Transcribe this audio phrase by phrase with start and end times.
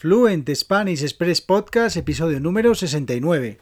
[0.00, 3.58] Fluent Spanish Express Podcast, episodio número 69.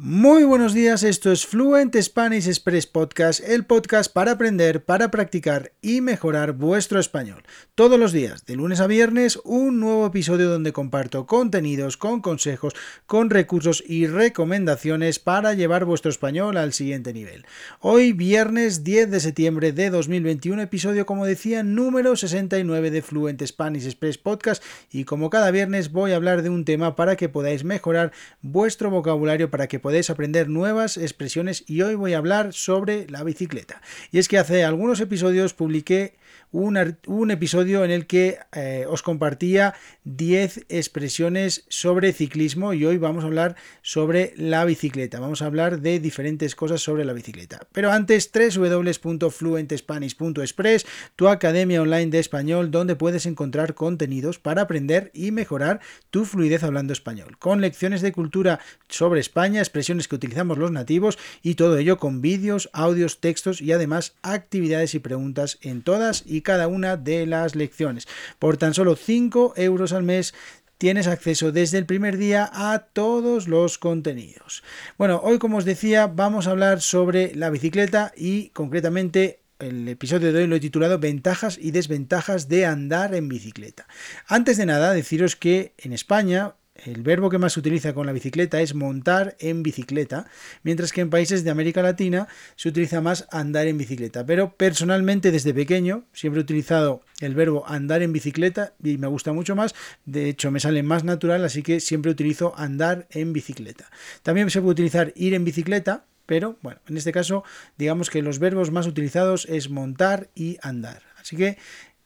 [0.00, 5.72] Muy buenos días, esto es Fluent Spanish Express Podcast, el podcast para aprender, para practicar
[5.82, 7.42] y mejorar vuestro español.
[7.74, 12.74] Todos los días, de lunes a viernes, un nuevo episodio donde comparto contenidos, con consejos,
[13.06, 17.44] con recursos y recomendaciones para llevar vuestro español al siguiente nivel.
[17.80, 23.86] Hoy, viernes 10 de septiembre de 2021, episodio, como decía, número 69 de Fluent Spanish
[23.86, 24.62] Express Podcast
[24.92, 28.12] y como cada viernes voy a hablar de un tema para que podáis mejorar
[28.42, 33.24] vuestro vocabulario, para que podéis aprender nuevas expresiones y hoy voy a hablar sobre la
[33.24, 33.80] bicicleta.
[34.12, 36.18] Y es que hace algunos episodios publiqué
[36.50, 39.74] un, episodio en el que eh, os compartía
[40.04, 45.18] 10 expresiones sobre ciclismo y hoy vamos a hablar sobre la bicicleta.
[45.20, 47.66] Vamos a hablar de diferentes cosas sobre la bicicleta.
[47.72, 55.32] Pero antes, www.fluentespanish.express, tu academia online de español donde puedes encontrar contenidos para aprender y
[55.32, 60.72] mejorar tu fluidez hablando español, con lecciones de cultura sobre España, expresiones que utilizamos los
[60.72, 66.24] nativos y todo ello con vídeos, audios, textos y además actividades y preguntas en todas
[66.26, 68.08] y cada una de las lecciones.
[68.38, 70.34] Por tan solo 5 euros al mes
[70.78, 74.62] tienes acceso desde el primer día a todos los contenidos.
[74.96, 80.32] Bueno, hoy como os decía vamos a hablar sobre la bicicleta y concretamente el episodio
[80.32, 83.88] de hoy lo he titulado Ventajas y desventajas de andar en bicicleta.
[84.28, 88.12] Antes de nada, deciros que en España el verbo que más se utiliza con la
[88.12, 90.26] bicicleta es montar en bicicleta,
[90.62, 94.24] mientras que en países de América Latina se utiliza más andar en bicicleta.
[94.24, 99.32] Pero personalmente desde pequeño siempre he utilizado el verbo andar en bicicleta y me gusta
[99.32, 99.74] mucho más.
[100.04, 103.90] De hecho me sale más natural, así que siempre utilizo andar en bicicleta.
[104.22, 107.44] También se puede utilizar ir en bicicleta, pero bueno, en este caso
[107.76, 111.02] digamos que los verbos más utilizados es montar y andar.
[111.20, 111.58] Así que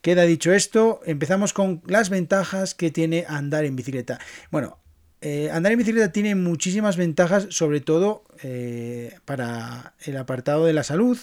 [0.03, 4.19] Queda dicho esto, empezamos con las ventajas que tiene andar en bicicleta.
[4.51, 4.81] Bueno,
[5.21, 10.83] eh, andar en bicicleta tiene muchísimas ventajas, sobre todo eh, para el apartado de la
[10.83, 11.17] salud.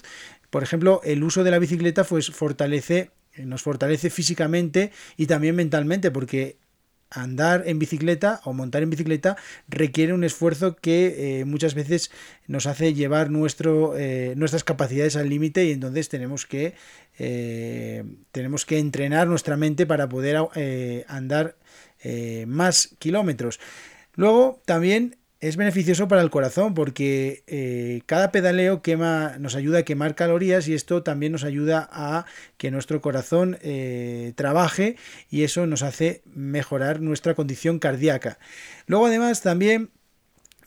[0.49, 6.09] Por ejemplo, el uso de la bicicleta pues, fortalece, nos fortalece físicamente y también mentalmente,
[6.09, 6.55] porque
[7.11, 9.37] andar en bicicleta o montar en bicicleta
[9.67, 12.11] requiere un esfuerzo que eh, muchas veces
[12.47, 16.75] nos hace llevar nuestro, eh, nuestras capacidades al límite y entonces tenemos que,
[17.17, 20.37] eh, tenemos que entrenar nuestra mente para poder
[21.07, 21.55] andar
[22.47, 23.59] más kilómetros.
[24.15, 29.83] Luego también es beneficioso para el corazón porque eh, cada pedaleo quema, nos ayuda a
[29.83, 32.25] quemar calorías y esto también nos ayuda a
[32.57, 34.97] que nuestro corazón eh, trabaje
[35.29, 38.37] y eso nos hace mejorar nuestra condición cardíaca.
[38.85, 39.91] Luego además también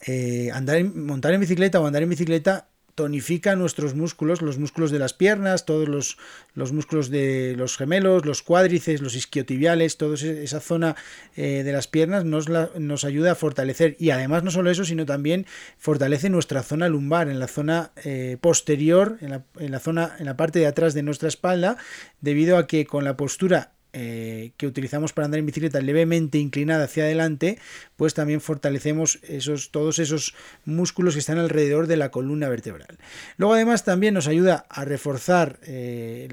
[0.07, 4.99] eh, andar montar en bicicleta o andar en bicicleta tonifica nuestros músculos, los músculos de
[4.99, 6.19] las piernas, todos los,
[6.55, 10.97] los músculos de los gemelos, los cuádrices, los isquiotibiales, toda esa zona
[11.37, 13.97] eh, de las piernas nos, nos ayuda a fortalecer.
[13.99, 15.47] Y además no solo eso, sino también
[15.79, 20.27] fortalece nuestra zona lumbar, en la zona eh, posterior, en la, en la zona, en
[20.27, 21.77] la parte de atrás de nuestra espalda,
[22.21, 26.85] debido a que con la postura eh, que utilizamos para andar en bicicleta levemente inclinada
[26.85, 27.59] hacia adelante,
[27.97, 32.99] pues también fortalecemos esos, todos esos músculos que están alrededor de la columna vertebral.
[33.37, 36.29] Luego además también nos ayuda a reforzar eh,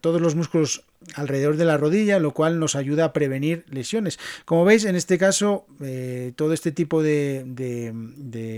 [0.00, 0.84] todos los músculos
[1.14, 4.18] alrededor de la rodilla, lo cual nos ayuda a prevenir lesiones.
[4.44, 7.44] Como veis, en este caso, eh, todo este tipo de,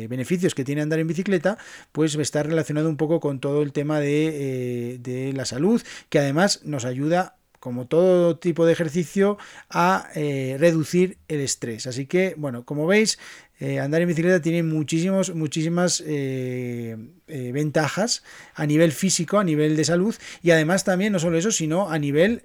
[0.09, 1.59] beneficios que tiene andar en bicicleta,
[1.93, 6.63] pues está relacionado un poco con todo el tema de, de la salud, que además
[6.65, 7.38] nos ayuda
[7.69, 9.37] como todo tipo de ejercicio,
[9.69, 11.87] a eh, reducir el estrés.
[11.87, 13.19] Así que, bueno, como veis,
[13.61, 16.97] eh, andar en bicicleta tiene muchísimos, muchísimas eh,
[17.27, 18.23] ventajas
[18.55, 21.99] a nivel físico, a nivel de salud y además también no solo eso, sino a
[21.99, 22.45] nivel,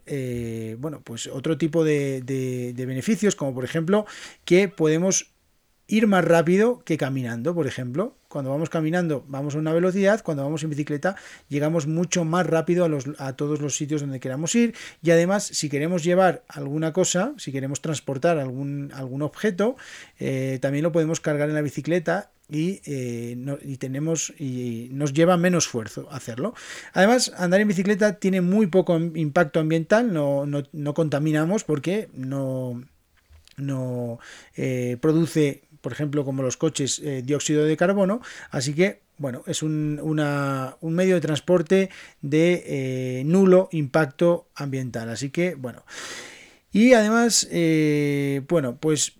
[0.77, 4.05] bueno, pues otro tipo de, de beneficios, como por ejemplo
[4.43, 5.31] que podemos
[5.87, 8.17] ir más rápido que caminando, por ejemplo.
[8.33, 11.15] Cuando vamos caminando vamos a una velocidad, cuando vamos en bicicleta
[11.49, 12.89] llegamos mucho más rápido
[13.19, 14.73] a, todos los sitios donde queramos ir
[15.03, 19.75] y además si queremos llevar alguna cosa, si queremos transportar algún, algún objeto,
[20.17, 25.37] eh, también lo podemos cargar en la bicicleta y, eh, y, tenemos y nos lleva
[25.37, 26.55] menos esfuerzo hacerlo.
[26.93, 32.81] Además, andar en bicicleta tiene muy poco impacto ambiental, no, no, no contaminamos porque no,
[33.57, 34.17] no
[34.55, 38.21] eh, produce por ejemplo, como los coches, eh, dióxido de carbono.
[38.51, 39.99] Así que, bueno, es un,
[40.81, 41.89] medio de transporte
[42.21, 45.09] de eh, nulo impacto ambiental.
[45.09, 45.83] Así que, bueno.
[46.71, 49.17] Y además, eh, bueno, pues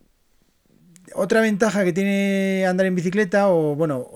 [1.14, 4.10] otra ventaja que tiene andar en bicicleta, o bueno,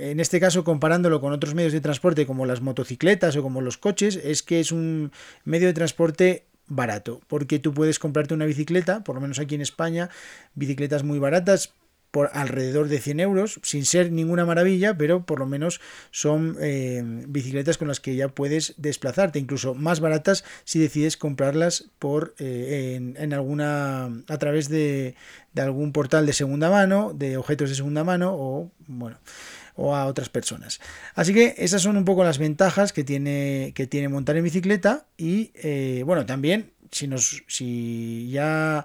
[0.00, 3.76] en este caso comparándolo con otros medios de transporte como las motocicletas o como los
[3.76, 5.12] coches, es que es un
[5.44, 9.60] medio de transporte barato, porque tú puedes comprarte una bicicleta, por lo menos aquí en
[9.60, 10.10] España,
[10.54, 11.74] bicicletas muy baratas,
[12.14, 15.80] por alrededor de 100 euros, sin ser ninguna maravilla, pero por lo menos
[16.12, 21.90] son eh, bicicletas con las que ya puedes desplazarte, incluso más baratas si decides comprarlas
[21.98, 25.16] por eh, en, alguna a través de,
[25.54, 29.18] de, algún portal de segunda mano, de objetos de segunda mano o bueno
[29.74, 30.80] o a otras personas.
[31.14, 35.06] Así que esas son un poco las ventajas que tiene, que tiene montar en bicicleta
[35.16, 38.84] y eh, bueno, también si, nos, si ya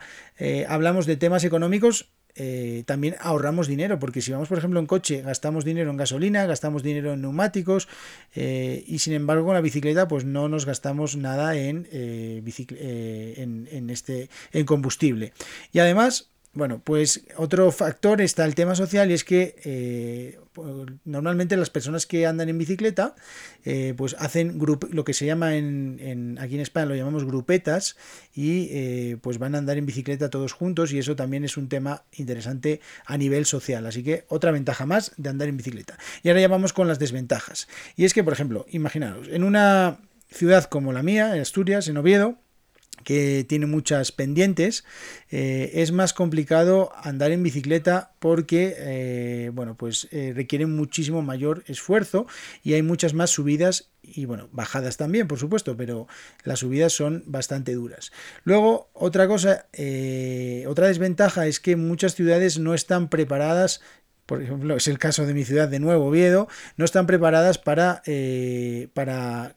[0.67, 2.09] hablamos de temas económicos,
[2.41, 6.45] eh, también ahorramos dinero, porque si vamos, por ejemplo, en coche, gastamos dinero en gasolina,
[6.45, 7.89] gastamos dinero en neumáticos,
[8.33, 12.41] eh, y sin embargo, con la bicicleta, pues no nos gastamos nada en, eh,
[13.37, 15.33] en, en, este, en combustible.
[15.73, 20.39] Y además, bueno, pues otro factor está el tema social y es que eh,
[21.05, 23.15] normalmente las personas que andan en bicicleta
[23.63, 24.59] eh, pues hacen
[24.91, 27.97] lo que se llama en, aquí en España lo llamamos grupetas
[28.33, 31.69] y eh, pues van a andar en bicicleta todos juntos y eso también es un
[31.69, 33.85] tema interesante a nivel social.
[33.85, 35.99] Así que otra ventaja más de andar en bicicleta.
[36.23, 37.67] Y ahora ya vamos con las desventajas.
[37.95, 39.99] Y es que, por ejemplo, imaginaros, en una
[40.31, 42.37] ciudad como la mía, en Asturias, en Oviedo,
[43.47, 44.83] tiene muchas pendientes,
[45.31, 51.63] eh, es más complicado andar en bicicleta porque eh, bueno, pues, eh, requiere muchísimo mayor
[51.67, 52.27] esfuerzo
[52.63, 56.07] y hay muchas más subidas y bueno, bajadas también, por supuesto, pero
[56.43, 58.11] las subidas son bastante duras.
[58.43, 59.65] Luego, otra cosa,
[60.67, 63.81] otra desventaja es que muchas ciudades no están preparadas
[64.25, 66.47] por ejemplo, es el caso de mi ciudad de nuevo, Oviedo,
[66.77, 68.03] no están preparadas para,
[68.93, 69.55] para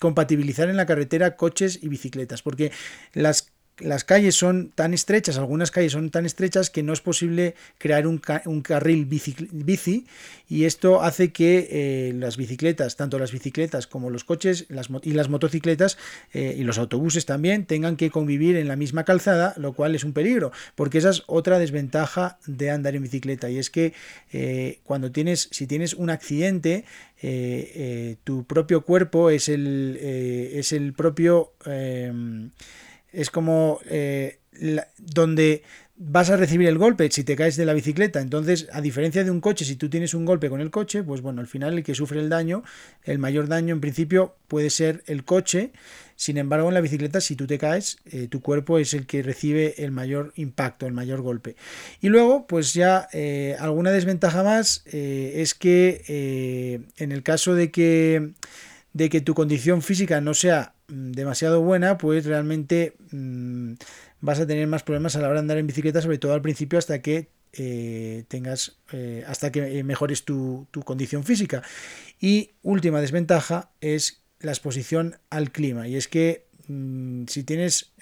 [0.00, 2.72] compatibilizar en la carretera coches y bicicletas, porque
[3.12, 3.51] las
[3.82, 8.06] las calles son tan estrechas, algunas calles son tan estrechas que no es posible crear
[8.06, 10.06] un, carril bici,
[10.48, 15.12] y esto hace que eh, las bicicletas, tanto las bicicletas como los coches las, y
[15.12, 15.98] las motocicletas
[16.32, 20.04] eh, y los autobuses también tengan que convivir en la misma calzada, lo cual es
[20.04, 23.92] un peligro, porque esa es otra desventaja de andar en bicicleta y es que
[24.32, 26.84] eh, cuando tienes, si tienes un accidente,
[28.24, 31.52] tu propio cuerpo es el, es el propio
[33.12, 34.38] es como eh,
[34.98, 35.62] donde
[35.96, 38.20] vas a recibir el golpe si te caes de la bicicleta.
[38.20, 41.20] Entonces, a diferencia de un coche, si tú tienes un golpe con el coche, pues
[41.20, 42.64] bueno, al final el que sufre el daño,
[43.04, 45.72] el mayor daño en principio puede ser el coche.
[46.16, 49.22] Sin embargo, en la bicicleta, si tú te caes, eh, tu cuerpo es el que
[49.22, 51.56] recibe el mayor impacto, el mayor golpe.
[52.00, 58.32] Y luego, pues ya eh, alguna desventaja más es que en el caso de que
[58.92, 63.74] de que tu condición física no sea mm, demasiado buena, pues realmente mm,
[64.20, 66.42] vas a tener más problemas a la hora de andar en bicicleta, sobre todo al
[66.42, 71.62] principio, hasta que eh, tengas, eh, hasta que eh, mejores tu, condición física.
[72.20, 75.88] Y última desventaja es la exposición al clima.
[75.88, 77.92] Y es que mm, si tienes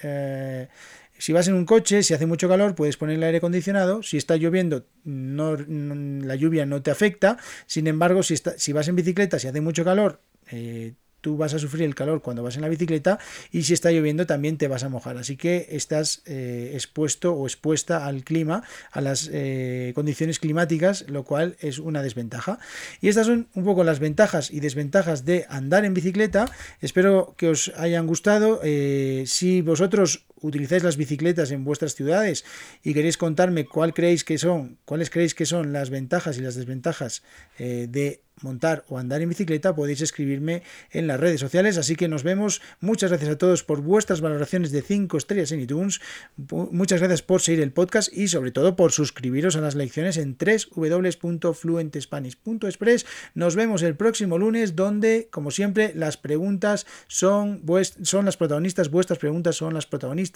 [1.20, 4.02] si vas en un coche, si hace mucho calor, puedes poner el aire acondicionado.
[4.02, 7.36] Si está lloviendo, no, la lluvia no te afecta.
[7.66, 11.52] Sin embargo, si, está, si vas en bicicleta, si hace mucho calor, eh, tú vas
[11.52, 13.18] a sufrir el calor cuando vas en la bicicleta
[13.52, 15.18] y si está lloviendo también te vas a mojar.
[15.18, 21.24] Así que estás eh, expuesto o expuesta al clima, a las eh, condiciones climáticas, lo
[21.24, 22.58] cual es una desventaja.
[23.02, 26.50] Y estas son un poco las ventajas y desventajas de andar en bicicleta.
[26.80, 28.60] Espero que os hayan gustado.
[28.62, 32.44] si vosotros utilizáis las bicicletas en vuestras ciudades
[32.82, 36.54] y queréis contarme cuál creéis que son, cuáles creéis que son las ventajas y las
[36.54, 37.22] desventajas
[37.58, 41.76] de montar o andar en bicicleta, podéis escribirme en las redes sociales.
[41.78, 42.62] Así que nos vemos.
[42.80, 46.00] Muchas gracias a todos por vuestras valoraciones de 5 estrellas en iTunes.
[46.36, 50.38] Muchas gracias por seguir el podcast y sobre todo por suscribiros a las lecciones en
[50.38, 53.06] www.fluentespanish.express.
[53.34, 57.64] Nos vemos el próximo lunes donde, como siempre, las preguntas son,
[58.02, 60.29] son las protagonistas, vuestras preguntas son las protagonistas.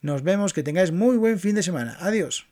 [0.00, 1.96] Nos vemos, que tengáis muy buen fin de semana.
[2.00, 2.46] Adiós.